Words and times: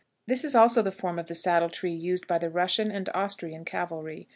This 0.25 0.43
is 0.43 0.55
also 0.55 0.81
the 0.81 0.91
form 0.91 1.19
of 1.19 1.27
the 1.27 1.35
saddle 1.35 1.69
tree 1.69 1.93
used 1.93 2.25
by 2.25 2.39
the 2.39 2.49
Russian 2.49 2.89
and 2.89 3.07
Austrian 3.13 3.63
cavalry. 3.63 4.29